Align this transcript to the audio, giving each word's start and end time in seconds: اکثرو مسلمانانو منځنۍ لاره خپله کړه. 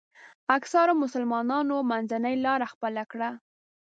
اکثرو 0.57 0.93
مسلمانانو 1.03 1.75
منځنۍ 1.91 2.35
لاره 2.45 2.67
خپله 2.73 3.03
کړه. 3.11 3.29